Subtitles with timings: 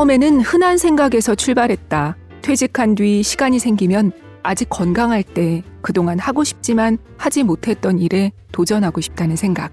[0.00, 2.16] 처음에는 흔한 생각에서 출발했다.
[2.40, 9.36] 퇴직한 뒤 시간이 생기면 아직 건강할 때 그동안 하고 싶지만 하지 못했던 일에 도전하고 싶다는
[9.36, 9.72] 생각.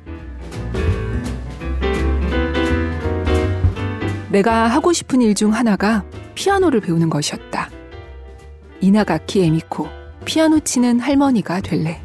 [4.29, 6.03] 내가 하고 싶은 일 중 하나가
[6.35, 7.69] 피아노를 배우는 것이었다.
[8.81, 9.87] 이나가키 에미코,
[10.25, 12.01] 피아노 치는 할머니가 될래.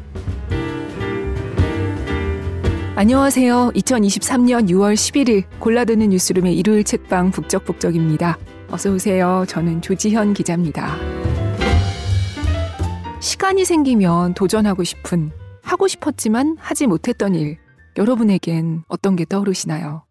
[2.95, 3.71] 안녕하세요.
[3.73, 8.37] 2023년 6월 11일 골라드는 뉴스룸의 일요일 책방 북적북적입니다.
[8.69, 9.45] 어서 오세요.
[9.47, 10.95] 저는 조지현 기자입니다.
[13.19, 15.31] 시간이 생기면 도전하고 싶은,
[15.63, 17.57] 하고 싶었지만 하지 못했던 일,
[17.97, 20.05] 여러분에겐 어떤 게 떠오르시나요?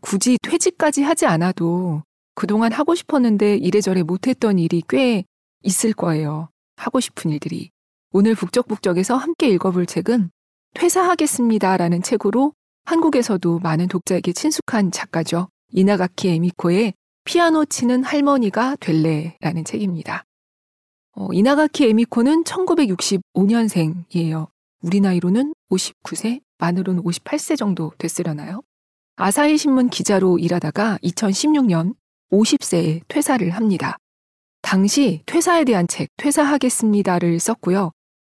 [0.00, 2.04] 굳이 퇴직까지 하지 않아도
[2.34, 5.24] 그동안 하고 싶었는데 이래저래 못했던 일이 꽤
[5.62, 6.48] 있을 거예요.
[6.76, 7.70] 하고 싶은 일들이.
[8.12, 10.30] 오늘 북적북적에서 함께 읽어볼 책은
[10.74, 12.52] 퇴사하겠습니다라는 책으로
[12.84, 15.48] 한국에서도 많은 독자에게 친숙한 작가죠.
[15.70, 16.94] 이나가키 에미코의
[17.24, 20.24] 피아노 치는 할머니가 될래라는 책입니다.
[21.12, 24.48] 어, 이나가키 에미코는 1965년생이에요.
[24.82, 28.62] 우리 나이로는 59세, 만으로는 58세 정도 됐으려나요?
[29.16, 31.94] 아사히 신문 기자로 일하다가 2016년
[32.30, 33.96] 50세에 퇴사를 합니다.
[34.62, 37.90] 당시 퇴사에 대한 책, 퇴사하겠습니다를 썼고요.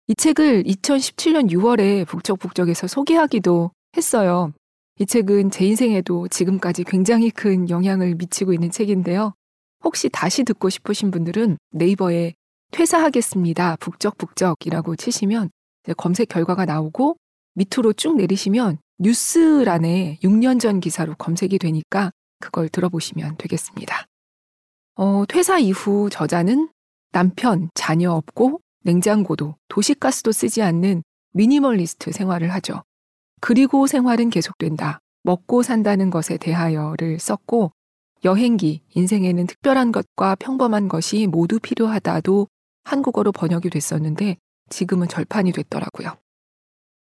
[0.06, 4.52] 이 책을 2017년 6월에 북적북적에서 소개하기도 했어요.
[4.98, 9.32] 이 책은 제 인생에도 지금까지 굉장히 큰 영향을 미치고 있는 책인데요.
[9.82, 12.34] 혹시 다시 듣고 싶으신 분들은 네이버에
[12.70, 13.76] 퇴사하겠습니다.
[13.80, 15.50] 북적북적이라고 치시면
[15.96, 17.16] 검색 결과가 나오고
[17.54, 22.10] 밑으로 쭉 내리시면 뉴스란에 6년 전 기사로 검색이 되니까
[22.40, 24.04] 그걸 들어보시면 되겠습니다.
[24.96, 26.68] 어, 퇴사 이후 저자는
[27.12, 32.84] 남편, 자녀 없고 냉장고도 도시가스도 쓰지 않는 미니멀리스트 생활을 하죠.
[33.40, 35.00] 그리고 생활은 계속된다.
[35.24, 37.72] 먹고 산다는 것에 대하여를 썼고
[38.24, 42.46] 여행기, 인생에는 특별한 것과 평범한 것이 모두 필요하다도
[42.84, 44.36] 한국어로 번역이 됐었는데
[44.68, 46.16] 지금은 절판이 됐더라고요.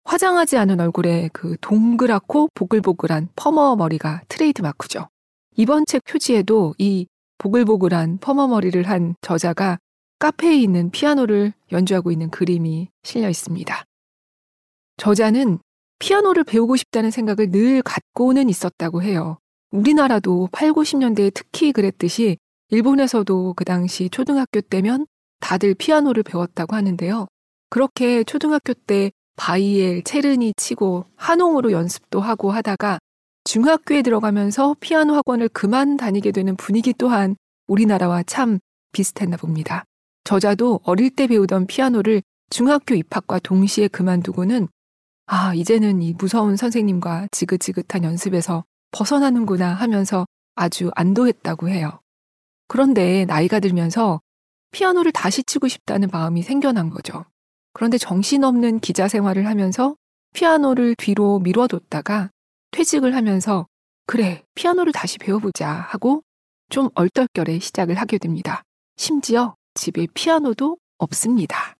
[0.06, 5.08] 화장하지 않은 얼굴에 그 동그랗고 보글보글한 퍼머 머리가 트레이드 마크죠.
[5.56, 7.08] 이번 책 표지에도 이
[7.38, 9.78] 보글보글한 퍼머 머리를 한 저자가
[10.24, 13.84] 카페에 있는 피아노를 연주하고 있는 그림이 실려 있습니다.
[14.96, 15.60] 저자는
[16.00, 19.38] 피아노를 배우고 싶다는 생각을 늘 갖고는 있었다고 해요.
[19.72, 22.38] 우리나라도 8, 90년대에 특히 그랬듯이
[22.70, 25.08] 일본에서도 그 당시 초등학교 때면
[25.42, 27.28] 다들 피아노를 배웠다고 하는데요.
[27.70, 32.98] 그렇게 초등학교 때 바이엘, 체르니 치고 하농으로 연습도 하고 하다가
[33.44, 37.36] 중학교에 들어가면서 피아노 학원을 그만 다니게 되는 분위기 또한
[37.68, 38.60] 우리나라와 참
[38.94, 39.84] 비슷했나 봅니다.
[40.24, 44.68] 저자도 어릴 때 배우던 피아노를 중학교 입학과 동시에 그만두고는
[45.26, 50.26] 아, 이제는 이 무서운 선생님과 지긋지긋한 연습에서 벗어나는구나 하면서
[50.56, 52.00] 아주 안도했다고 해요.
[52.68, 54.22] 그런데 나이가 들면서
[54.72, 57.26] 피아노를 다시 치고 싶다는 마음이 생겨난 거죠.
[57.74, 59.96] 그런데 정신없는 기자 생활을 하면서
[60.34, 62.30] 피아노를 뒤로 미뤄뒀다가
[62.72, 63.68] 퇴직을 하면서
[64.06, 66.24] 그래, 피아노를 다시 배워보자 하고
[66.70, 68.64] 좀 얼떨결에 시작을 하게 됩니다.
[68.98, 71.76] 심지어 집에 피아노도 없습니다.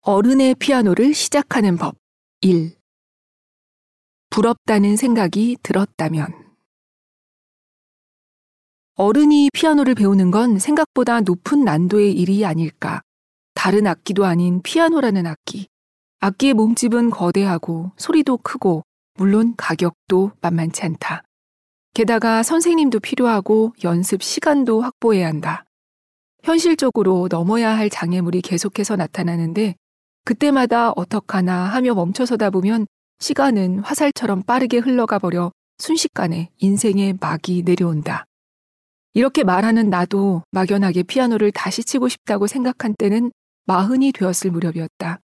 [0.00, 1.94] 어른의 피아노를 시작하는 법
[2.40, 2.74] 1.
[4.30, 6.43] 부럽다는 생각이 들었다면
[8.96, 13.00] 어른이 피아노를 배우는 건 생각보다 높은 난도의 일이 아닐까.
[13.52, 15.66] 다른 악기도 아닌 피아노라는 악기.
[16.20, 18.84] 악기의 몸집은 거대하고 소리도 크고
[19.14, 21.24] 물론 가격도 만만치 않다.
[21.92, 25.64] 게다가 선생님도 필요하고 연습 시간도 확보해야 한다.
[26.44, 29.74] 현실적으로 넘어야 할 장애물이 계속해서 나타나는데
[30.24, 32.86] 그때마다 어떡하나 하며 멈춰서다 보면
[33.18, 38.24] 시간은 화살처럼 빠르게 흘러가 버려 순식간에 인생의 막이 내려온다.
[39.14, 43.30] 이렇게 말하는 나도 막연하게 피아노를 다시 치고 싶다고 생각한 때는
[43.64, 45.20] 마흔이 되었을 무렵이었다.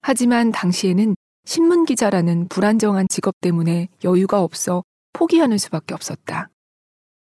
[0.00, 1.14] 하지만 당시에는
[1.44, 4.82] 신문 기자라는 불안정한 직업 때문에 여유가 없어
[5.12, 6.50] 포기하는 수밖에 없었다.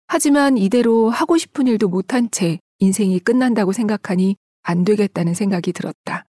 [0.07, 6.25] 하지만 이대로 하고 싶은 일도 못한 채 인생이 끝난다고 생각하니 안 되겠다는 생각이 들었다.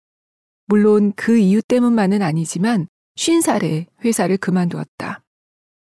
[0.66, 5.22] 물론 그 이유 때문만은 아니지만 쉰 살에 회사를 그만두었다.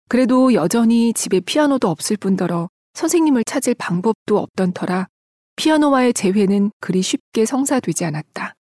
[0.09, 5.09] 그래도 여전히 집에 피아노도 없을 뿐더러 선생님을 찾을 방법도 없던 터라
[5.57, 8.55] 피아노와의 재회는 그리 쉽게 성사되지 않았다.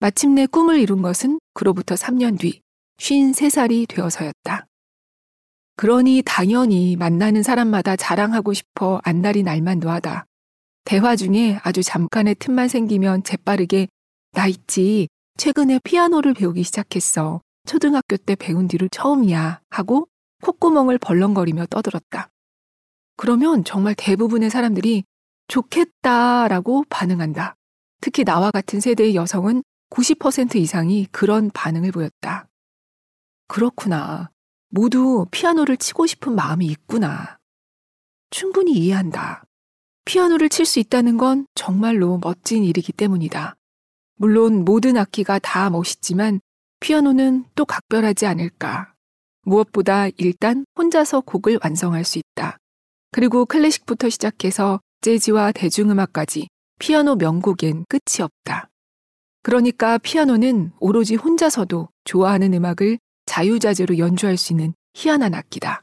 [0.00, 2.62] 마침내 꿈을 이룬 것은 그로부터 3년 뒤
[2.98, 4.66] 53살이 되어서였다.
[5.76, 10.26] 그러니 당연히 만나는 사람마다 자랑하고 싶어 안달이 날만도 하다.
[10.84, 13.88] 대화 중에 아주 잠깐의 틈만 생기면 재빠르게
[14.32, 15.08] 나 있지.
[15.38, 17.40] 최근에 피아노를 배우기 시작했어.
[17.66, 19.60] 초등학교 때 배운 뒤로 처음이야.
[19.70, 20.06] 하고
[20.42, 22.28] 콧구멍을 벌렁거리며 떠들었다.
[23.20, 25.04] 그러면 정말 대부분의 사람들이
[25.48, 27.54] 좋겠다라고 반응한다.
[28.00, 32.48] 특히 나와 같은 세대의 여성은 90% 이상이 그런 반응을 보였다.
[33.46, 34.30] 그렇구나.
[34.70, 37.38] 모두 피아노를 치고 싶은 마음이 있구나.
[38.30, 39.44] 충분히 이해한다.
[40.06, 43.54] 피아노를 칠 수 있다는 건 정말로 멋진 일이기 때문이다.
[44.16, 46.40] 물론 모든 악기가 다 멋있지만
[46.80, 48.94] 피아노는 또 각별하지 않을까.
[49.42, 52.56] 무엇보다 일단 혼자서 곡을 완성할 수 있다.
[53.10, 56.48] 그리고 클래식부터 시작해서 재즈와 대중음악까지
[56.78, 58.68] 피아노 명곡엔 끝이 없다.
[59.42, 65.82] 그러니까 피아노는 오로지 혼자서도 좋아하는 음악을 자유자재로 연주할 수 있는 희한한 악기다.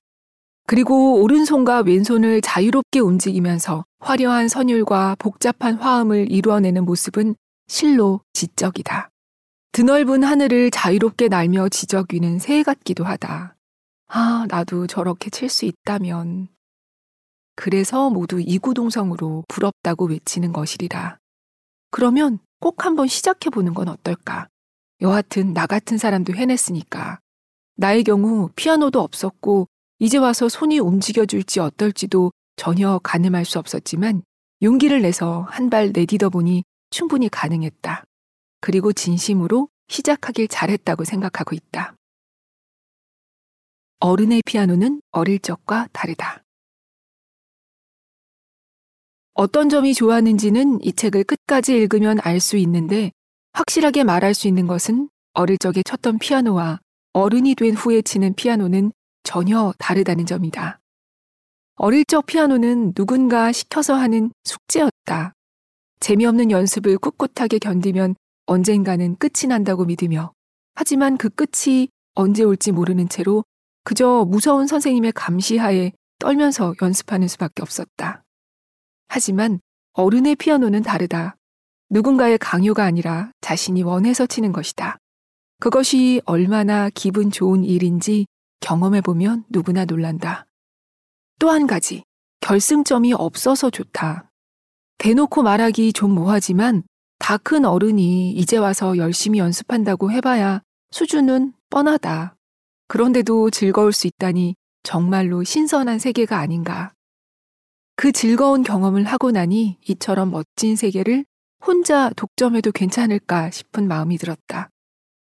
[0.68, 7.36] 그리고 오른손과 왼손을 자유롭게 움직이면서 화려한 선율과 복잡한 화음을 이루어내는 모습은
[7.68, 9.10] 실로 지적이다.
[9.72, 13.56] 드넓은 하늘을 자유롭게 날며 지저귀는 새 같기도 하다.
[14.08, 16.50] 아, 나도 저렇게 칠 수 있다면.
[17.58, 21.18] 그래서 모두 이구동성으로 부럽다고 외치는 것이리라.
[21.90, 24.48] 그러면 꼭 한번 시작해 보는 건 어떨까?
[25.02, 27.20] 여하튼 나 같은 사람도 해냈으니까.
[27.76, 29.68] 나의 경우 피아노도 없었고
[29.98, 34.22] 이제 와서 손이 움직여줄지 어떨지도 전혀 가늠할 수 없었지만
[34.62, 38.04] 용기를 내서 한 발 내디뎌 보니 충분히 가능했다.
[38.62, 41.96] 그리고 진심으로 시작하길 잘했다고 생각하고 있다.
[44.00, 46.44] 어른의 피아노는 어릴 적과 다르다.
[49.40, 53.12] 어떤 점이 좋았는지는 이 책을 끝까지 읽으면 알 수 있는데
[53.54, 56.80] 확실하게 말할 수 있는 것은 어릴 적에 쳤던 피아노와
[57.14, 58.92] 어른이 된 후에 치는 피아노는
[59.22, 60.80] 전혀 다르다는 점이다.
[61.76, 65.34] 어릴 적 피아노는 누군가 시켜서 하는 숙제였다.
[66.00, 68.16] 재미없는 연습을 꿋꿋하게 견디면
[68.48, 70.32] 언젠가는 끝이 난다고 믿으며
[70.74, 73.44] 하지만 그 끝이 언제 올지 모르는 채로
[73.84, 78.24] 그저 무서운 선생님의 감시하에 떨면서 연습하는 수밖에 없었다.
[79.08, 79.60] 하지만
[79.94, 81.36] 어른의 피아노는 다르다.
[81.90, 84.98] 누군가의 강요가 아니라 자신이 원해서 치는 것이다.
[85.60, 88.28] 그것이 얼마나 기분 좋은 일인지
[88.60, 90.46] 경험해보면 누구나 놀란다.
[91.40, 92.04] 또 한 가지,
[92.42, 94.30] 결승점이 없어서 좋다.
[94.98, 96.84] 대놓고 말하기 좀 뭐하지만
[97.20, 100.62] 다 큰 어른이 이제 와서 열심히 연습한다고 해봐야
[100.92, 102.36] 수준은 뻔하다.
[102.88, 106.94] 그런데도 즐거울 수 있다니 정말로 신선한 세계가 아닌가.
[108.00, 111.26] 그 즐거운 경험을 하고 나니 이처럼 멋진 세계를
[111.66, 114.70] 혼자 독점해도 괜찮을까 싶은 마음이 들었다.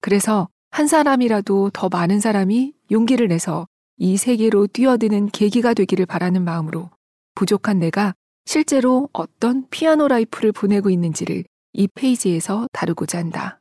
[0.00, 3.66] 그래서 한 사람이라도 더 많은 사람이 용기를 내서
[3.98, 6.88] 이 세계로 뛰어드는 계기가 되기를 바라는 마음으로
[7.34, 8.14] 부족한 내가
[8.46, 13.60] 실제로 어떤 피아노 life를 보내고 있는지를 이 페이지에서 다루고자 한다.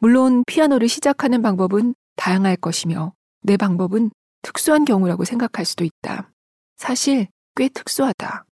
[0.00, 4.10] 물론 피아노를 시작하는 방법은 다양할 것이며 내 방법은
[4.42, 6.30] 특수한 경우라고 생각할 수도 있다.
[6.76, 7.28] 사실
[7.58, 8.44] 꽤 특수하다.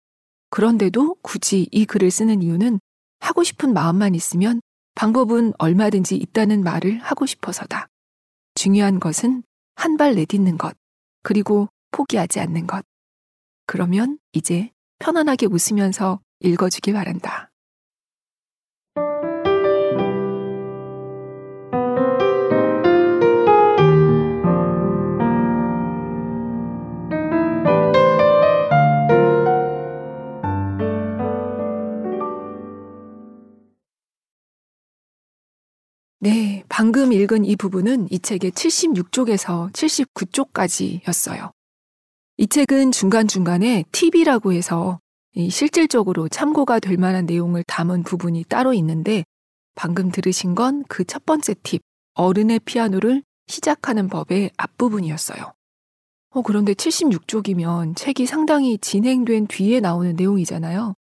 [0.51, 2.81] 그런데도 굳이 이 글을 쓰는 이유는
[3.21, 4.61] 하고 싶은 마음만 있으면
[4.97, 7.87] 방법은 얼마든지 있다는 말을 하고 싶어서다.
[8.57, 9.45] 중요한 것은
[9.77, 10.77] 한 발 내딛는 것,
[11.23, 12.85] 그리고 포기하지 않는 것.
[13.67, 17.51] 그러면 이제 편안하게 웃으면서 읽어주길 바란다.
[36.97, 41.53] 방금 읽은 이 부분은 이 책의 76쪽에서 79쪽까지였어요.
[42.39, 44.99] 이 책은 중간중간에 팁이라고 해서
[45.51, 49.25] 실질적으로 참고가 될 만한 내용을 담은 부분이 따로 있는데
[49.75, 51.83] 방금 들으신 건 그 첫 번째 팁,
[52.15, 55.53] 어른의 피아노를 시작하는 법의 앞부분이었어요.
[56.31, 60.95] 어, 그런데 76쪽이면 책이 상당히 진행된 뒤에 나오는 내용이잖아요.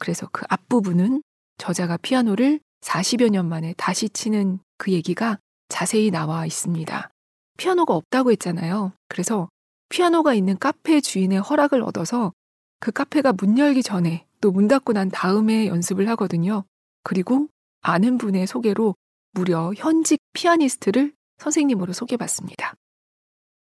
[0.00, 1.22] 그래서 그 앞부분은
[1.56, 7.10] 저자가 피아노를 40여 년 만에 다시 치는 그 얘기가 자세히 나와 있습니다.
[7.58, 8.92] 피아노가 없다고 했잖아요.
[9.08, 9.50] 그래서
[9.90, 12.32] 피아노가 있는 카페 주인의 허락을 얻어서
[12.80, 16.64] 그 카페가 문 열기 전에 또 문 닫고 난 다음에 연습을 하거든요.
[17.02, 17.48] 그리고
[17.82, 18.94] 아는 분의 소개로
[19.32, 22.74] 무려 현직 피아니스트를 선생님으로 소개받습니다.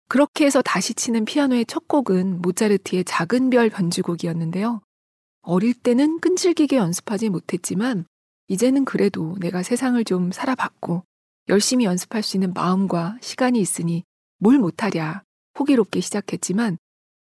[0.08, 4.82] 그렇게 해서 다시 치는 피아노의 첫 곡은 모차르트의 작은 별 변주곡이었는데요.
[5.42, 8.06] 어릴 때는 끈질기게 연습하지 못했지만
[8.48, 11.04] 이제는 그래도 내가 세상을 좀 살아봤고
[11.50, 14.04] 열심히 연습할 수 있는 마음과 시간이 있으니
[14.38, 15.24] 뭘 못하랴
[15.58, 16.78] 호기롭게 시작했지만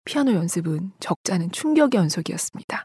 [0.04, 2.84] 피아노 연습은 적잖은 충격의 연속이었습니다.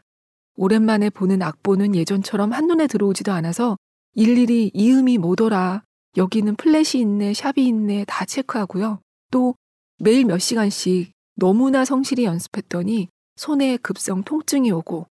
[0.56, 3.76] 오랜만에 보는 악보는 예전처럼 한눈에 들어오지도 않아서
[4.14, 5.82] 일일이 이음이 뭐더라,
[6.16, 9.00] 여기는 플랫이 있네, 샵이 있네 다 체크하고요.
[9.30, 9.54] 또
[9.98, 15.06] 매일 몇 시간씩 너무나 성실히 연습했더니 손에 급성 통증이 오고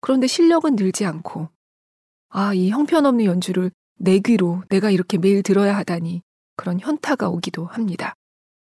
[0.00, 1.48] 그런데 실력은 늘지 않고
[2.38, 6.20] 아, 이 형편없는 연주를 내 귀로 내가 이렇게 매일 들어야 하다니
[6.54, 8.12] 그런 현타가 오기도 합니다.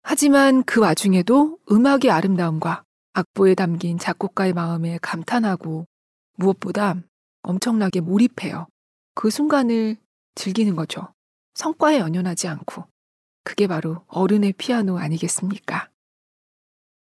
[0.04, 5.86] 하지만 그 와중에도 음악의 아름다움과 악보에 담긴 작곡가의 마음에 감탄하고
[6.36, 6.96] 무엇보다
[7.44, 8.68] 엄청나게 몰입해요.
[9.16, 9.96] 그 순간을
[10.36, 11.08] 즐기는 거죠.
[11.54, 12.84] 성과에 연연하지 않고.
[13.46, 15.88] 그게 바로 어른의 피아노 아니겠습니까?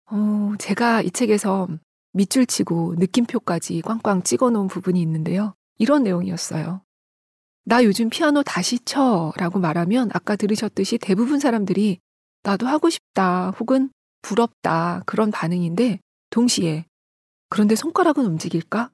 [0.10, 1.68] 어, 제가 이 책에서
[2.13, 5.54] 밑줄 치고 느낌표까지 꽝꽝 찍어 놓은 부분이 있는데요.
[5.81, 6.83] 이런 내용이었어요.
[7.65, 12.00] 나 요즘 피아노 다시 쳐 라고 말하면 아까 들으셨듯이 대부분 사람들이
[12.43, 13.89] 나도 하고 싶다 혹은
[14.21, 16.85] 부럽다 그런 반응인데 동시에
[17.50, 18.91] 그런데 손가락은 움직일까?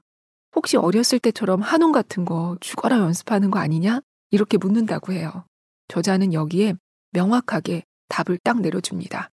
[0.56, 4.00] 혹시 어렸을 때처럼 한홍 같은 거 죽어라 연습하는 거 아니냐?
[4.32, 5.46] 이렇게 묻는다고 해요.
[5.90, 6.76] 저자는 여기에
[7.12, 9.30] 명확하게 답을 딱 내려줍니다.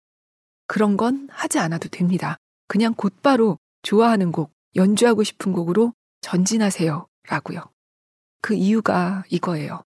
[0.68, 2.38] 그런 건 하지 않아도 됩니다.
[2.68, 7.09] 그냥 곧바로 좋아하는 곡, 연주하고 싶은 곡으로 전진하세요.
[7.30, 7.62] 라고요.
[8.42, 9.84] 그 이유가 이거예요.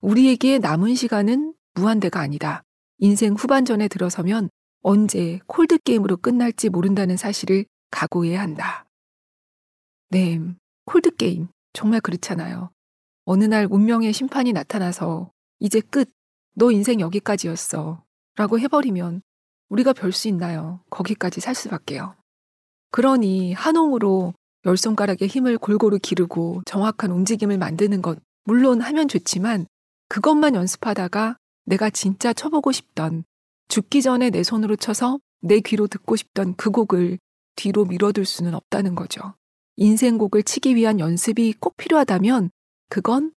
[0.00, 2.62] 우리에게 남은 시간은 무한대가 아니다.
[2.98, 4.50] 인생 후반전에 들어서면
[4.82, 8.86] 언제 콜드게임으로 끝날지 모른다는 사실을 각오해야 한다.
[10.10, 10.40] 네,
[10.86, 11.48] 콜드게임.
[11.72, 12.70] 정말 그렇잖아요.
[13.24, 15.30] 어느 날 운명의 심판이 나타나서
[15.60, 16.10] 이제 끝.
[16.54, 18.02] 너 인생 여기까지였어.
[18.36, 19.22] 라고 해버리면
[19.68, 20.82] 우리가 별 수 있나요?
[20.90, 22.16] 거기까지 살 수밖에요.
[22.90, 24.34] 그러니 한홍으로
[24.66, 29.66] 열 손가락의 힘을 골고루 기르고 정확한 움직임을 만드는 것 물론 하면 좋지만
[30.08, 33.24] 그것만 연습하다가 내가 진짜 쳐보고 싶던
[33.68, 37.18] 죽기 전에 내 손으로 쳐서 내 귀로 듣고 싶던 그 곡을
[37.56, 39.34] 뒤로 밀어둘 수는 없다는 거죠.
[39.76, 42.50] 인생곡을 치기 위한 연습이 꼭 필요하다면
[42.88, 43.32] 그건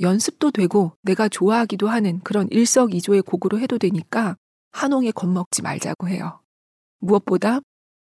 [0.00, 4.36] 연습도 되고 내가 좋아하기도 하는 그런 일석이조의 곡으로 해도 되니까
[4.72, 6.40] 한홍에 겁먹지 말자고 해요.
[7.00, 7.60] 무엇보다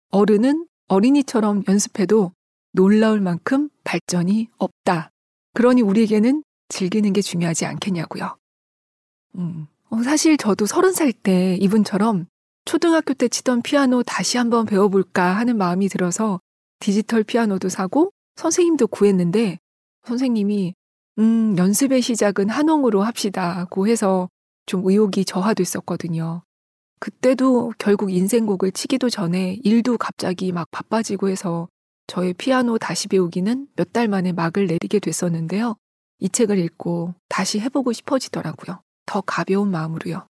[0.10, 2.32] 어른은 어린이처럼 연습해도
[2.74, 5.12] 놀라울 만큼 발전이 없다.
[5.53, 8.36] 그러니 우리에게는 즐기는 게 중요하지 않겠냐고요.
[9.36, 12.25] 음, 어, 사실 저도 서른 살 때 이분처럼
[12.65, 16.39] 초등학교 때 치던 피아노 다시 한번 배워볼까 하는 마음이 들어서
[16.80, 19.60] 디지털 피아노도 사고 선생님도 구했는데
[20.08, 20.74] 선생님이
[21.20, 24.30] 음, 연습의 시작은 한홍으로 합시다고 해서
[24.65, 26.42] 좀 의욕이 저하됐었거든요.
[27.00, 31.68] 그때도 결국 인생곡을 치기도 전에 일도 갑자기 막 바빠지고 해서
[32.13, 35.75] 저의 피아노 다시 배우기는 몇 달 만에 막을 내리게 됐었는데요.
[36.20, 38.82] 이 책을 읽고 다시 해보고 싶어지더라고요.
[39.08, 40.27] 더 가벼운 마음으로요.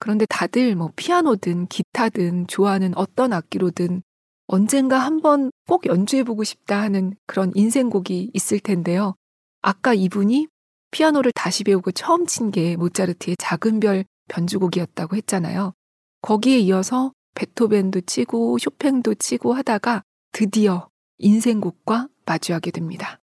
[0.00, 4.02] 그런데 다들 뭐 피아노든 기타든 좋아하는 어떤 악기로든
[4.48, 9.14] 언젠가 한번 꼭 연주해보고 싶다 하는 그런 인생곡이 있을 텐데요.
[9.62, 10.48] 아까 이분이
[10.90, 15.74] 피아노를 다시 배우고 처음 친 게 모차르트의 작은 별 변주곡이었다고 했잖아요.
[16.22, 20.02] 거기에 이어서 베토벤도 치고 쇼팽도 치고 하다가
[20.32, 23.20] 드디어 인생곡과 마주하게 됩니다.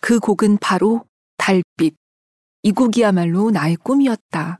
[0.00, 1.04] 그 곡은 바로
[1.36, 1.94] 달빛.
[2.62, 4.58] 이 곡이야말로 나의 꿈이었다.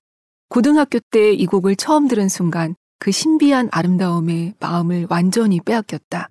[0.49, 6.28] 고등학교 때 이 곡을 처음 들은 순간 그 신비한 아름다움에 마음을 완전히 빼앗겼다.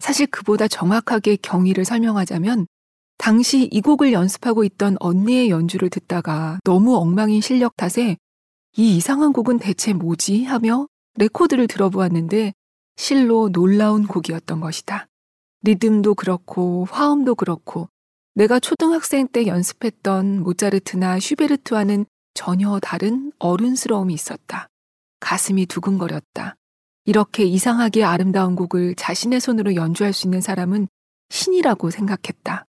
[0.00, 2.66] 사실 그보다 정확하게 경위를 설명하자면
[3.16, 8.18] 당시 이 곡을 연습하고 있던 언니의 연주를 듣다가 너무 엉망인 실력 탓에
[8.76, 12.52] 이 이상한 곡은 대체 뭐지 하며 레코드를 들어보았는데
[12.96, 15.06] 실로 놀라운 곡이었던 것이다.
[15.62, 17.88] 리듬도 그렇고 화음도 그렇고
[18.34, 24.68] 내가 초등학생 때 연습했던 모차르트나 슈베르트와는 전혀 다른 어른스러움이 있었다.
[25.24, 26.54] 가슴이 두근거렸다.
[27.06, 30.86] 이렇게 이상하게 아름다운 곡을 자신의 손으로 연주할 수 있는 사람은
[31.30, 32.66] 신이라고 생각했다.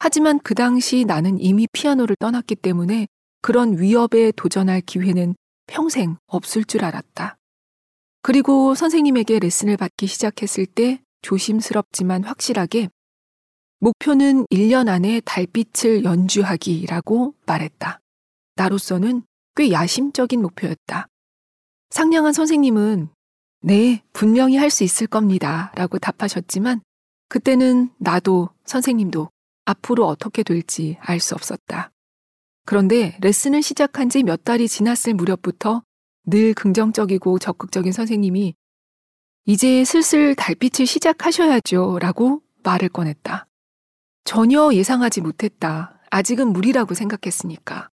[0.00, 3.06] 하지만 그 당시 나는 이미 피아노를 떠났기 때문에
[3.42, 5.36] 그런 위협에 도전할 기회는
[5.68, 7.36] 평생 없을 줄 알았다.
[8.22, 12.88] 그리고 선생님에게 레슨을 받기 시작했을 때 조심스럽지만 확실하게
[13.78, 18.00] 목표는 1년 안에 달빛을 연주하기라고 말했다.
[18.56, 19.22] 나로서는
[19.54, 21.06] 꽤 야심적인 목표였다.
[21.94, 23.08] 상냥한 선생님은
[23.62, 25.70] 네, 분명히 할 수 있을 겁니다.
[25.76, 26.80] 라고 답하셨지만
[27.28, 29.30] 그때는 나도 선생님도
[29.64, 31.92] 앞으로 어떻게 될지 알 수 없었다.
[32.66, 35.82] 그런데 레슨을 시작한 지 몇 달이 지났을 무렵부터
[36.26, 38.54] 늘 긍정적이고 적극적인 선생님이
[39.46, 43.46] 이제 슬슬 달빛을 시작하셔야죠 라고 말을 꺼냈다.
[44.24, 46.00] 전혀 예상하지 못했다.
[46.10, 47.88] 아직은 무리라고 생각했으니까.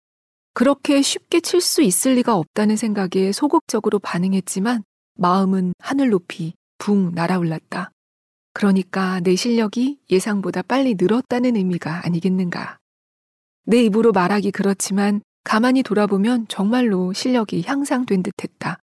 [0.52, 4.82] 그렇게 쉽게 칠 수 있을 리가 없다는 생각에 소극적으로 반응했지만
[5.14, 7.90] 마음은 하늘 높이 붕 날아올랐다.
[8.52, 12.78] 그러니까 내 실력이 예상보다 빨리 늘었다는 의미가 아니겠는가.
[13.64, 18.78] 내 입으로 말하기 그렇지만 가만히 돌아보면 정말로 실력이 향상된 듯 했다.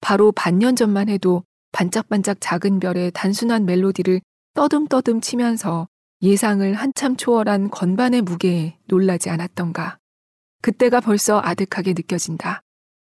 [0.00, 4.20] 바로 반년 전만 해도 반짝반짝 작은 별의 단순한 멜로디를
[4.54, 5.88] 떠듬떠듬 치면서
[6.22, 9.98] 예상을 한참 초월한 건반의 무게에 놀라지 않았던가.
[10.62, 12.62] 그때가 벌써 아득하게 느껴진다.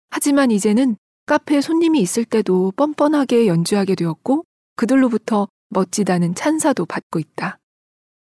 [0.09, 7.57] 하지만 이제는 카페에 손님이 있을 때도 뻔뻔하게 연주하게 되었고 그들로부터 멋지다는 찬사도 받고 있다.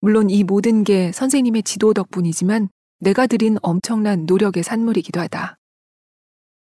[0.00, 2.68] 물론 이 모든 게 선생님의 지도 덕분이지만
[3.00, 5.56] 내가 들인 엄청난 노력의 산물이기도 하다.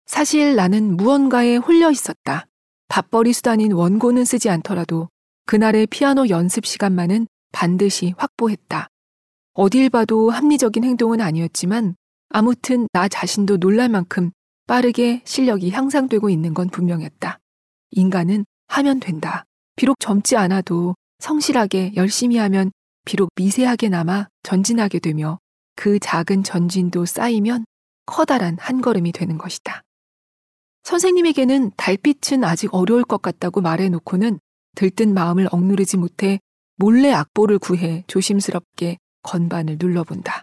[0.07, 2.47] 사실 나는 무언가에 홀려 있었다.
[2.89, 5.09] 밥벌이 수단인 원고는 쓰지 않더라도
[5.47, 8.89] 그날의 피아노 연습 시간만은 반드시 확보했다.
[9.55, 11.97] 어딜 봐도 합리적인 행동은 아니었지만
[12.37, 14.33] 아무튼 나 자신도 놀랄 만큼
[14.67, 17.39] 빠르게 실력이 향상되고 있는 건 분명했다.
[17.93, 19.45] 인간은 하면 된다.
[19.77, 22.73] 비록 젊지 않아도 성실하게 열심히 하면
[23.05, 25.39] 비록 미세하게나마 전진하게 되며
[25.77, 27.67] 그 작은 전진도 쌓이면
[28.05, 29.83] 커다란 한 걸음이 되는 것이다.
[30.83, 34.41] 선생님에게는 달빛은 아직 어려울 것 같다고 말해놓고는
[34.75, 36.41] 들뜬 마음을 억누르지 못해
[36.79, 40.43] 몰래 악보를 구해 조심스럽게 건반을 눌러본다.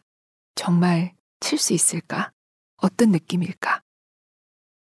[0.55, 2.31] 정말 칠 수 있을까?
[2.77, 3.81] 어떤 느낌일까?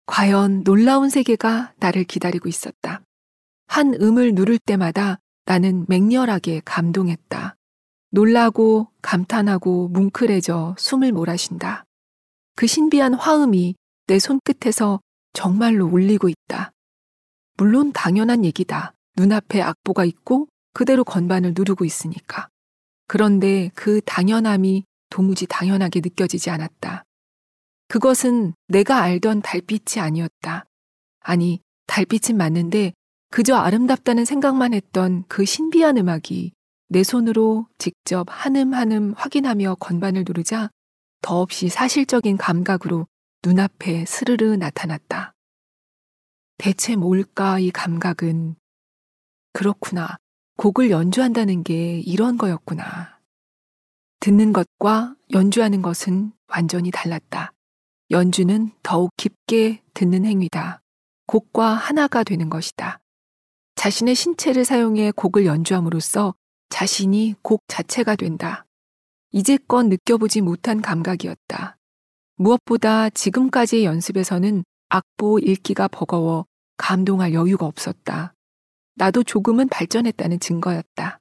[0.06, 3.02] 과연 놀라운 세계가 나를 기다리고 있었다.
[3.68, 7.56] 한 음을 누를 때마다 나는 맹렬하게 감동했다.
[8.10, 11.86] 놀라고 감탄하고 뭉클해져 숨을 몰아쉰다.
[12.58, 13.76] 그 신비한 화음이
[14.08, 15.00] 내 손끝에서
[15.32, 16.74] 정말로 울리고 있다.
[17.56, 18.94] 물론 당연한 얘기다.
[19.16, 22.50] 눈앞에 악보가 있고 그대로 건반을 누르고 있으니까.
[23.08, 27.04] 그런데 그 당연함이 도무지 당연하게 느껴지지 않았다.
[27.88, 30.66] 그것은 내가 알던 달빛이 아니었다.
[31.20, 32.94] 아니, 달빛은 맞는데
[33.30, 36.54] 그저 아름답다는 생각만 했던 그 신비한 음악이
[36.88, 40.70] 내 손으로 직접 한음 한음 확인하며 건반을 누르자
[41.22, 43.08] 더없이 사실적인 감각으로
[43.46, 45.34] 눈앞에 스르르 나타났다.
[46.58, 48.56] 대체 뭘까 이 감각은?
[49.54, 50.18] 그렇구나.
[50.58, 53.21] 곡을 연주한다는 게 이런 거였구나.
[54.22, 57.54] 듣는 것과 연주하는 것은 완전히 달랐다.
[58.12, 60.84] 연주는 더욱 깊게 듣는 행위다.
[61.26, 63.00] 곡과 하나가 되는 것이다.
[63.74, 66.36] 자신의 신체를 사용해 곡을 연주함으로써
[66.70, 68.68] 자신이 곡 자체가 된다.
[69.32, 71.78] 이제껏 느껴보지 못한 감각이었다.
[72.36, 76.46] 무엇보다 지금까지의 연습에서는 악보 읽기가 버거워
[76.78, 78.36] 감동할 여유가 없었다.
[78.98, 81.21] 나도 조금은 발전했다는 증거였다.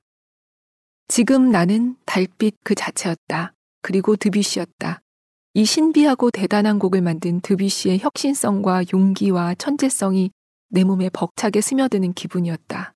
[1.10, 3.52] 지금 나는 달빛 그 자체였다.
[3.82, 5.00] 그리고 드뷔시였다.
[5.54, 10.30] 이 신비하고 대단한 곡을 만든 드뷔시의 혁신성과 용기와 천재성이
[10.68, 12.94] 내 몸에 벅차게 스며드는 기분이었다.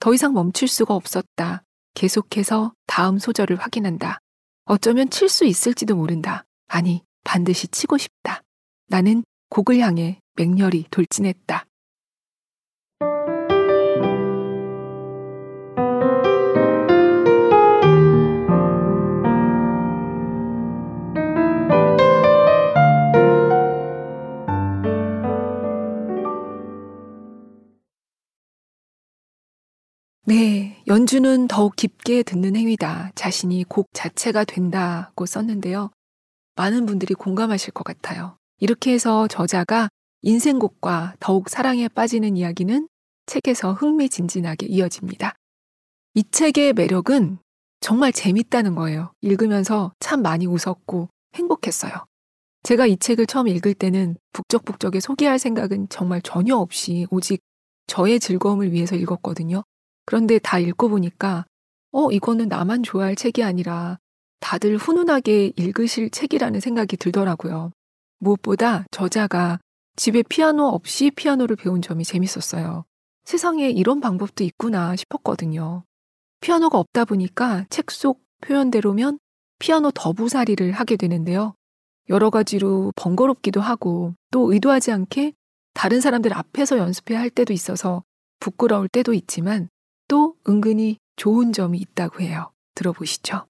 [0.00, 1.62] 더 이상 멈출 수가 없었다.
[1.92, 4.20] 계속해서 다음 소절을 확인한다.
[4.64, 6.46] 어쩌면 칠 수 있을지도 모른다.
[6.68, 8.40] 아니, 반드시 치고 싶다.
[8.88, 11.66] 나는 곡을 향해 맹렬히 돌진했다.
[30.24, 33.10] 네, 연주는 더욱 깊게 듣는 행위다.
[33.16, 35.90] 자신이 곡 자체가 된다고 썼는데요.
[36.54, 38.36] 많은 분들이 공감하실 것 같아요.
[38.60, 39.88] 이렇게 해서 저자가
[40.20, 42.86] 인생곡과 더욱 사랑에 빠지는 이야기는
[43.26, 45.34] 책에서 흥미진진하게 이어집니다.
[46.14, 47.38] 이 책의 매력은
[47.80, 49.12] 정말 재밌다는 거예요.
[49.22, 51.92] 읽으면서 참 많이 웃었고 행복했어요.
[52.62, 57.40] 제가 이 책을 처음 읽을 때는 북적북적에 소개할 생각은 정말 전혀 없이 오직
[57.88, 59.64] 저의 즐거움을 위해서 읽었거든요.
[60.04, 61.44] 그런데 다 읽고 보니까
[61.92, 63.98] 어, 이거는 나만 좋아할 책이 아니라
[64.40, 67.72] 다들 훈훈하게 읽으실 책이라는 생각이 들더라고요.
[68.18, 69.60] 무엇보다 저자가
[69.96, 72.84] 집에 피아노 없이 피아노를 배운 점이 재밌었어요.
[73.24, 75.84] 세상에 이런 방법도 있구나 싶었거든요.
[76.40, 79.18] 피아노가 없다 보니까 책 속 표현대로면
[79.58, 81.54] 피아노 더부살이를 하게 되는데요.
[82.08, 85.34] 여러 가지로 번거롭기도 하고 또 의도하지 않게
[85.72, 88.02] 다른 사람들 앞에서 연습해야 할 때도 있어서
[88.40, 89.68] 부끄러울 때도 있지만
[90.12, 92.52] 또 은근히 좋은 점이 있다고 해요.
[92.74, 93.46] 들어보시죠.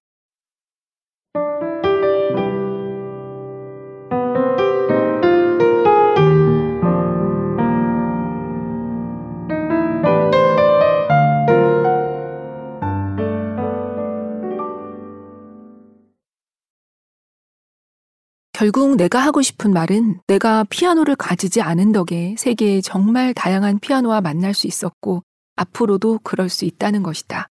[18.53, 24.53] 결국 내가 하고 싶은 말은 내가 피아노를 가지지 않은 덕에 세계의 정말 다양한 피아노와 만날
[24.53, 25.23] 수 있었고
[25.55, 27.47] 앞으로도 그럴 수 있다는 것이다.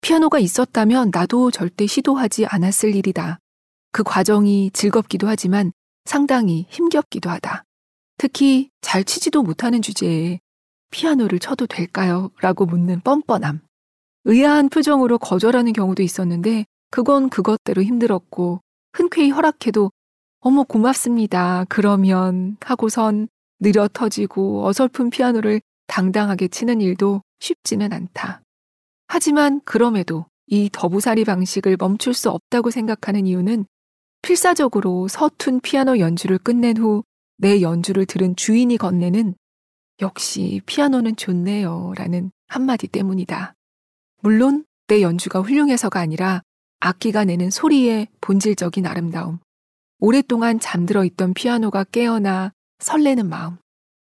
[0.00, 3.38] 피아노가 있었다면 나도 절대 시도하지 않았을 일이다.
[3.92, 5.72] 그 과정이 즐겁기도 하지만
[6.04, 7.64] 상당히 힘겹기도 하다.
[8.18, 10.40] 특히 잘 치지도 못하는 주제에
[10.90, 12.30] 피아노를 쳐도 될까요?
[12.40, 13.60] 라고 묻는 뻔뻔함.
[14.24, 18.60] 의아한 표정으로 거절하는 경우도 있었는데 그건 그것대로 힘들었고
[18.92, 19.90] 흔쾌히 허락해도
[20.40, 21.64] 어머 고맙습니다.
[21.68, 28.42] 그러면 하고선 느려 터지고 어설픈 피아노를 당당하게 치는 일도 쉽지는 않다.
[29.06, 33.66] 하지만 그럼에도 이 더부살이 방식을 멈출 수 없다고 생각하는 이유는
[34.22, 37.04] 필사적으로 서툰 피아노 연주를 끝낸 후
[37.36, 39.34] 내 연주를 들은 주인이 건네는
[40.00, 43.54] 역시 피아노는 좋네요 라는 한마디 때문이다.
[44.20, 46.42] 물론 내 연주가 훌륭해서가 아니라
[46.80, 49.38] 악기가 내는 소리의 본질적인 아름다움,
[49.98, 53.56] 오랫동안 잠들어 있던 피아노가 깨어나 설레는 마음,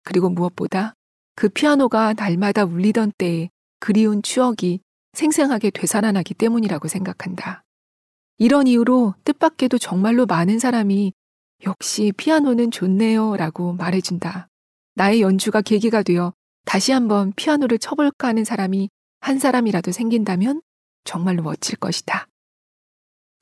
[0.03, 0.93] 그리고 무엇보다
[1.35, 4.79] 그 피아노가 날마다 울리던 때의 그리운 추억이
[5.13, 7.63] 생생하게 되살아나기 때문이라고 생각한다.
[8.37, 11.13] 이런 이유로 뜻밖에도 정말로 많은 사람이
[11.65, 14.47] 역시 피아노는 좋네요 라고 말해준다.
[14.95, 16.33] 나의 연주가 계기가 되어
[16.65, 20.61] 다시 한번 피아노를 쳐볼까 하는 사람이 한 사람이라도 생긴다면
[21.03, 22.27] 정말로 멋질 것이다.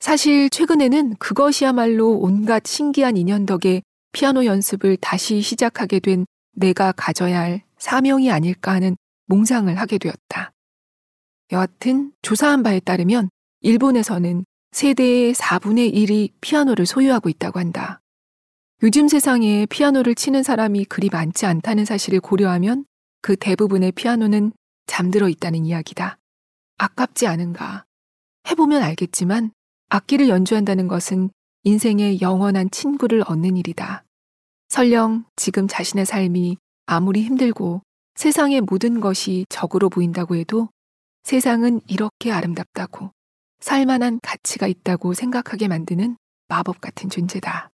[0.00, 7.62] 사실 최근에는 그것이야말로 온갖 신기한 인연 덕에 피아노 연습을 다시 시작하게 된 내가 가져야 할
[7.78, 10.52] 사명이 아닐까 하는 몽상을 하게 되었다.
[11.52, 13.28] 여하튼 조사한 바에 따르면
[13.60, 18.00] 일본에서는 세대의 4분의 1이 피아노를 소유하고 있다고 한다.
[18.82, 22.84] 요즘 세상에 피아노를 치는 사람이 그리 많지 않다는 사실을 고려하면
[23.22, 24.52] 그 대부분의 피아노는
[24.86, 26.18] 잠들어 있다는 이야기다.
[26.76, 27.84] 아깝지 않은가.
[28.50, 29.52] 해보면 알겠지만
[29.88, 31.30] 악기를 연주한다는 것은
[31.62, 34.03] 인생의 영원한 친구를 얻는 일이다.
[34.74, 36.56] 설령 지금 자신의 삶이
[36.86, 37.82] 아무리 힘들고
[38.16, 40.68] 세상의 모든 것이 적으로 보인다고 해도
[41.22, 43.12] 세상은 이렇게 아름답다고
[43.60, 46.16] 살만한 가치가 있다고 생각하게 만드는
[46.48, 47.70] 마법 같은 존재다.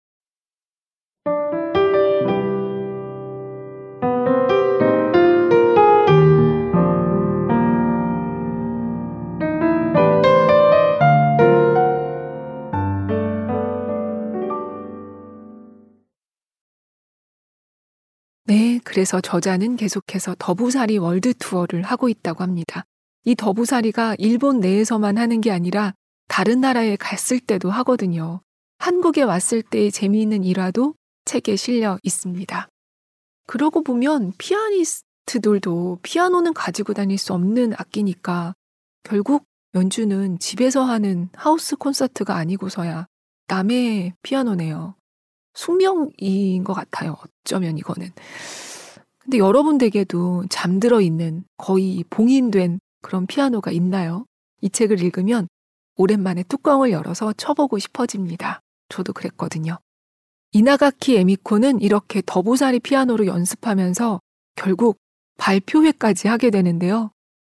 [18.47, 22.85] 네, 그래서 저자는 계속해서 더부살이 월드 투어를 하고 있다고 합니다.
[23.25, 25.95] 이 더부살이가 일본 내에서만 하는 게 아니라
[26.29, 28.43] 다른 나라에 갔을 때도 하거든요.
[28.79, 32.69] 한국에 왔을 때의 재미있는 일화도 책에 실려 있습니다.
[33.47, 38.53] 그러고 보면 피아니스트들도 피아노는 가지고 다닐 수 없는 악기니까
[39.05, 43.07] 결국 연주는 집에서 하는 하우스 콘서트가 아니고서야
[43.49, 44.97] 남의 피아노네요.
[45.55, 47.17] 숙명인 것 같아요.
[47.45, 48.11] 어쩌면 이거는.
[49.19, 54.27] 근데 여러분 댁에도 잠들어 있는 거의 봉인된 그런 피아노가 있나요?
[54.61, 55.49] 이 책을 읽으면
[55.97, 58.61] 오랜만에 뚜껑을 열어서 쳐보고 싶어집니다.
[58.89, 59.79] 저도 그랬거든요.
[60.53, 64.21] 이나가키 에미코는 이렇게 더부살이 피아노로 연습하면서
[64.57, 64.99] 결국
[65.37, 67.11] 발표회까지 하게 되는데요.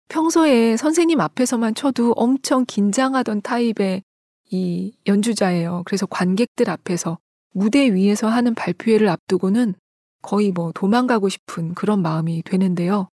[0.08, 4.02] 평소에 선생님 앞에서만 쳐도 엄청 긴장하던 타입의
[4.50, 5.82] 이 연주자예요.
[5.84, 7.18] 그래서 관객들 앞에서
[7.52, 9.74] 무대 위에서 하는 발표회를 앞두고는
[10.22, 13.08] 거의 뭐 도망가고 싶은 그런 마음이 되는데요.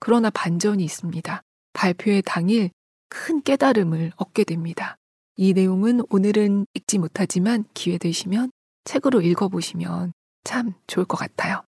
[0.00, 1.42] 그러나 반전이 있습니다.
[1.72, 2.70] 발표회 당일
[3.08, 4.96] 큰 깨달음을 얻게 됩니다.
[5.36, 8.50] 이 내용은 오늘은 읽지 못하지만 기회 되시면
[8.84, 10.12] 책으로 읽어보시면
[10.44, 11.62] 참 좋을 것 같아요.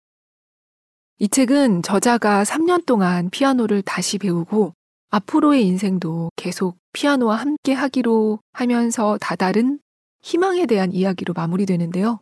[1.20, 4.74] 이 책은 저자가 3년 동안 피아노를 다시 배우고
[5.10, 9.80] 앞으로의 인생도 계속 피아노와 함께 하기로 하면서 다다른
[10.22, 12.20] 희망에 대한 이야기로 마무리되는데요.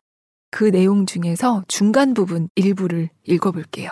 [0.52, 3.92] 그 내용 중에서 중간 부분 일부를 읽어볼게요.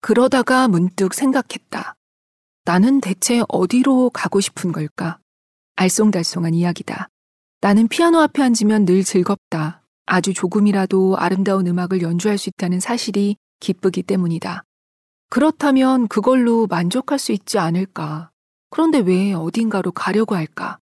[0.00, 1.96] 그러다가 문득 생각했다.
[2.64, 5.18] 나는 대체 어디로 가고 싶은 걸까?
[5.76, 7.08] 알쏭달쏭한 이야기다.
[7.60, 9.82] 나는 피아노 앞에 앉으면 늘 즐겁다.
[10.06, 14.62] 아주 조금이라도 아름다운 음악을 연주할 수 있다는 사실이 기쁘기 때문이다.
[15.28, 18.30] 그렇다면 그걸로 만족할 수 있지 않을까?
[18.70, 20.78] 그런데 왜 어딘가로 가려고 할까?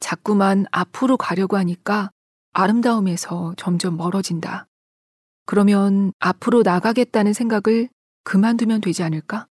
[0.00, 2.10] 자꾸만 앞으로 가려고 하니까
[2.52, 4.66] 아름다움에서 점점 멀어진다.
[5.46, 7.88] 그러면 앞으로 나가겠다는 생각을
[8.24, 9.46] 그만두면 되지 않을까?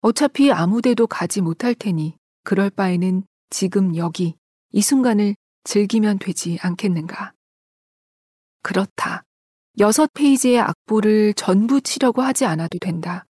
[0.00, 4.34] 어차피 아무 데도 가지 못할 테니 그럴 바에는 지금 여기
[4.72, 7.32] 이 순간을 즐기면 되지 않겠는가.
[8.62, 9.22] 그렇다.
[9.78, 13.26] 여섯 페이지의 악보를 전부 치려고 하지 않아도 된다.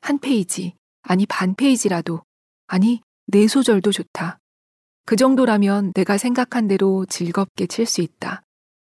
[0.00, 2.22] 한 페이지, 아니 반 페이지라도,
[2.66, 4.38] 아니 네 소절도 좋다.
[5.06, 8.42] 그 정도라면 내가 생각한 대로 즐겁게 칠 수 있다.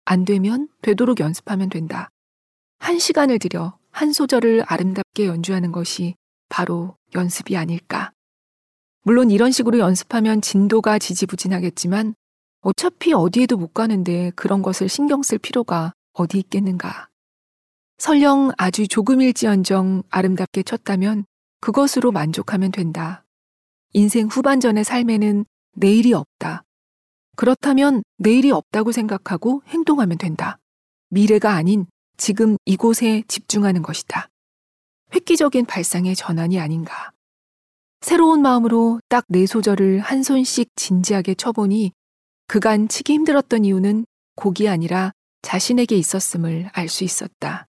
[0.05, 2.09] 안 되면 되도록 연습하면 된다.
[2.79, 6.15] 한 시간을 들여 한 소절을 아름답게 연주하는 것이
[6.49, 8.11] 바로 연습이 아닐까.
[9.07, 12.13] 물론 이런 식으로 연습하면 진도가 지지부진하겠지만
[12.59, 17.07] 어차피 어디에도 못 가는데 그런 것을 신경 쓸 필요가 어디 있겠는가.
[17.99, 21.23] 설령 아주 조금일지언정 아름답게 쳤다면
[21.61, 23.23] 그것으로 만족하면 된다.
[23.93, 25.45] 인생 후반전의 삶에는
[25.77, 26.65] 내일이 없다.
[27.37, 30.59] 그렇다면 내일이 없다고 생각하고 행동하면 된다.
[31.11, 31.85] 미래가 아닌
[32.17, 34.27] 지금 이곳에 집중하는 것이다.
[35.13, 37.13] 획기적인 발상의 전환이 아닌가.
[38.01, 41.91] 새로운 마음으로 딱 네 소절을 한 손씩 진지하게 쳐보니
[42.47, 44.05] 그간 치기 힘들었던 이유는
[44.35, 47.65] 곡이 아니라 자신에게 있었음을 알 수 있었다.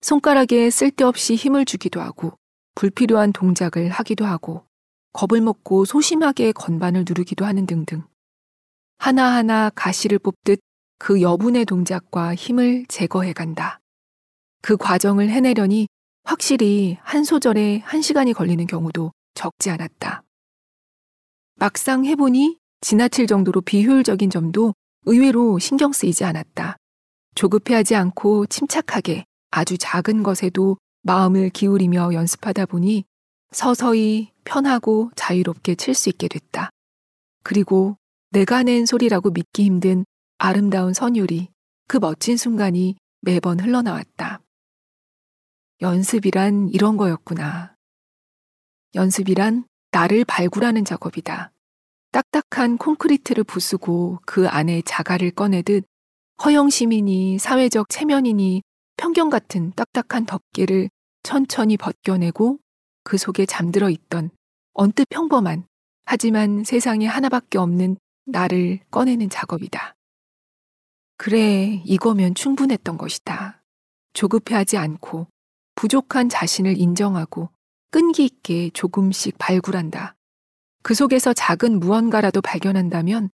[0.00, 2.32] 손가락에 쓸데없이 힘을 주기도 하고
[2.74, 4.64] 불필요한 동작을 하기도 하고
[5.12, 8.02] 겁을 먹고 소심하게 건반을 누르기도 하는 등등.
[8.98, 10.60] 하나하나 가시를 뽑듯
[10.98, 13.78] 그 여분의 동작과 힘을 제거해 간다.
[14.62, 15.88] 그 과정을 해내려니
[16.24, 20.22] 확실히 한 소절에 한 시간이 걸리는 경우도 적지 않았다.
[21.56, 26.76] 막상 해보니 지나칠 정도로 비효율적인 점도 의외로 신경 쓰이지 않았다.
[27.34, 33.04] 조급해하지 않고 침착하게 아주 작은 것에도 마음을 기울이며 연습하다 보니
[33.52, 36.70] 서서히 편하고 자유롭게 칠 수 있게 됐다.
[37.42, 37.96] 그리고
[38.30, 40.04] 내가 낸 소리라고 믿기 힘든
[40.38, 41.48] 아름다운 선율이
[41.88, 44.40] 그 멋진 순간이 매번 흘러나왔다.
[45.80, 47.71] 연습이란 이런 거였구나.
[48.94, 51.52] 연습이란 나를 발굴하는 작업이다.
[52.12, 55.84] 딱딱한 콘크리트를 부수고 그 안에 자갈을 꺼내듯
[56.44, 58.62] 허영 시민이 사회적 체면이니
[58.96, 60.90] 편견 같은 딱딱한 덮개를
[61.22, 62.58] 천천히 벗겨내고
[63.04, 64.30] 그 속에 잠들어 있던
[64.74, 65.66] 언뜻 평범한
[66.04, 69.94] 하지만 세상에 하나밖에 없는 나를 꺼내는 작업이다.
[71.16, 73.62] 그래, 이거면 충분했던 것이다.
[74.12, 75.28] 조급해하지 않고
[75.74, 77.48] 부족한 자신을 인정하고
[77.92, 80.16] 끈기 있게 조금씩 발굴한다.
[80.82, 83.28] 그 속에서 작은 무언가라도 발견한다면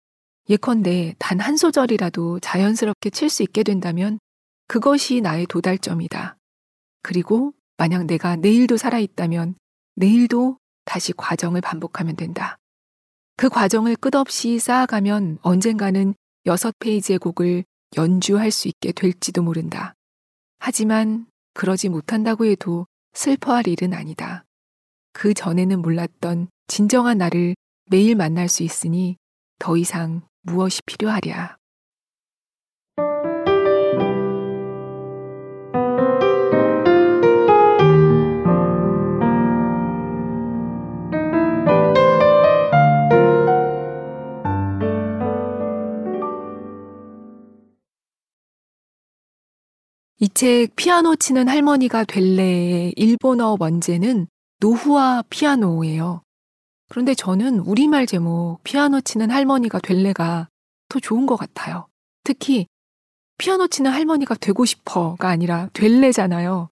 [0.49, 4.19] 예컨대 단 한 소절이라도 자연스럽게 칠 수 있게 된다면
[4.67, 6.39] 그것이 나의 도달점이다.
[7.03, 9.57] 그리고 만약 내가 내일도 살아있다면
[9.95, 12.57] 내일도 다시 과정을 반복하면 된다.
[13.37, 16.15] 그 과정을 끝없이 쌓아가면 언젠가는
[16.47, 17.65] 여섯 페이지의 곡을
[17.99, 19.93] 연주할 수 있게 될지도 모른다.
[20.59, 24.46] 하지만 그러지 못한다고 해도 슬퍼할 일은 아니다.
[25.17, 27.55] 그 전에는 몰랐던 진정한 나를
[27.91, 29.17] 매일 만날 수 있으니
[29.59, 31.57] 더 이상 무엇이 필요하랴.
[50.21, 54.27] 이 책 피아노 치는 할머니가 될래의 일본어 원제는
[54.59, 56.23] 노후와 피아노예요.
[56.89, 60.49] 그런데 저는 우리말 제목 피아노 치는 할머니가 될래가
[60.89, 61.89] 더 좋은 것 같아요.
[62.25, 62.67] 특히
[63.39, 66.71] 피아노 치는 할머니가 되고 싶어가 아니라 될래잖아요.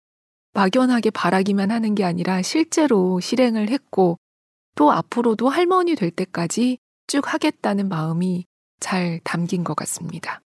[0.55, 4.19] 막연하게 바라기만 하는 게 아니라 실제로 실행을 했고
[4.77, 8.47] 또 앞으로도 할머니 될 때까지 쭉 하겠다는 마음이
[8.81, 10.41] 잘 담긴 것 같습니다.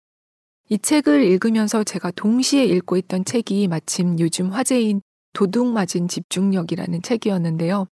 [0.70, 5.02] 이 책을 읽으면서 제가 동시에 읽고 있던 책이 마침 요즘 화제인
[5.36, 7.88] 도둑 맞은 집중력이라는 책이었는데요.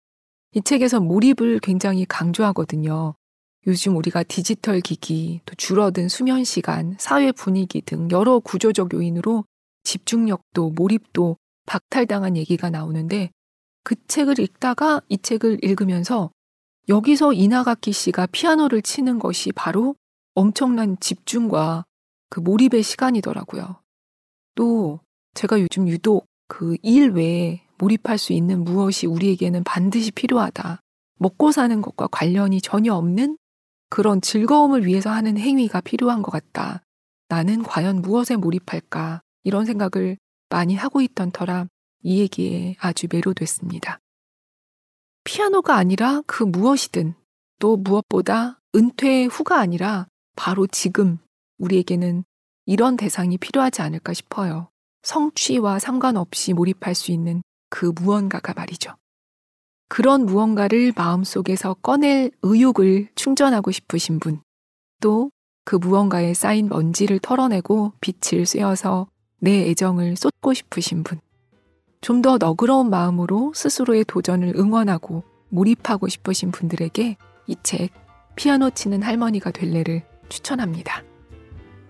[0.55, 3.15] 이 책에서 몰입을 굉장히 강조하거든요.
[3.67, 9.45] 요즘 우리가 디지털 기기, 또 줄어든 수면 시간, 사회 분위기 등 여러 구조적 요인으로
[9.83, 13.31] 집중력도 몰입도 박탈당한 얘기가 나오는데
[13.83, 16.31] 그 책을 읽다가 이 책을 읽으면서
[16.89, 19.97] 여기서 이나가키 씨가 피아노를 치는 것이 바로
[20.35, 21.85] 엄청난 집중과
[22.31, 23.81] 그 몰입의 시간이더라고요.
[24.55, 25.01] 또
[25.35, 30.81] 제가 요즘 유독 그 일 외에 몰입할 수 있는 무엇이 우리에게는 반드시 필요하다.
[31.19, 33.39] 먹고 사는 것과 관련이 전혀 없는
[33.89, 36.83] 그런 즐거움을 위해서 하는 행위가 필요한 것 같다.
[37.29, 39.23] 나는 과연 무엇에 몰입할까?
[39.45, 40.19] 이런 생각을
[40.51, 41.69] 많이 하고 있던 터라
[42.03, 43.99] 이 얘기에 아주 매료됐습니다.
[45.25, 47.15] 피아노가 아니라 그 무엇이든
[47.61, 51.17] 또 무엇보다 은퇴 후가 아니라 바로 지금
[51.57, 52.25] 우리에게는
[52.67, 54.72] 이런 대상이 필요하지 않을까 싶어요.
[55.03, 58.95] 성취와 상관없이 몰입할 수 있는 그 무언가가 말이죠.
[59.89, 64.41] 그런 무언가를 마음속에서 꺼낼 의욕을 충전하고 싶으신 분,
[65.01, 65.31] 또
[65.65, 69.07] 그 무언가에 쌓인 먼지를 털어내고 빛을 쐬어서
[69.39, 71.21] 내 애정을 쏟고 싶으신 분.
[72.01, 77.91] 좀 더 너그러운 마음으로 스스로의 도전을 응원하고 몰입하고 싶으신 분들에게 이 책
[78.35, 81.05] 피아노 치는 할머니가 될래를 추천합니다.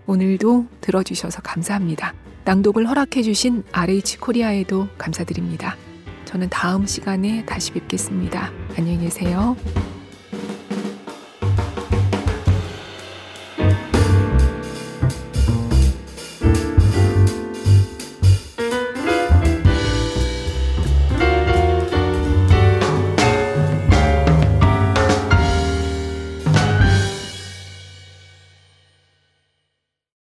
[0.07, 2.15] 오늘도 들어주셔서 감사합니다.
[2.45, 5.77] 낭독을 허락해 주신 RH 코리아에도 감사드립니다.
[6.25, 8.51] 저는 다음 시간에 다시 뵙겠습니다.
[8.77, 9.57] 안녕히 계세요.